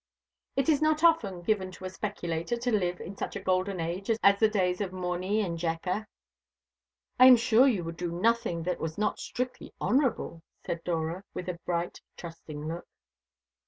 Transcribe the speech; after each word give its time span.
It 0.55 0.67
is 0.67 0.81
not 0.81 1.03
often 1.03 1.43
given 1.43 1.69
to 1.73 1.85
a 1.85 1.89
speculator 1.91 2.57
to 2.57 2.71
live 2.71 2.99
in 2.99 3.15
such 3.15 3.35
a 3.35 3.39
golden 3.39 3.79
age 3.79 4.09
as 4.23 4.39
the 4.39 4.49
days 4.49 4.81
of 4.81 4.91
Morny 4.91 5.41
and 5.41 5.59
Jecker." 5.59 6.07
"I 7.19 7.27
am 7.27 7.35
sure 7.35 7.67
you 7.67 7.83
would 7.83 7.97
do 7.97 8.11
nothing 8.11 8.63
that 8.63 8.79
was 8.79 8.97
not 8.97 9.19
strictly 9.19 9.75
honourable," 9.79 10.41
said 10.65 10.83
Dora, 10.83 11.23
with 11.35 11.45
her 11.45 11.59
bright 11.67 12.01
trusting 12.17 12.67
look. 12.67 12.87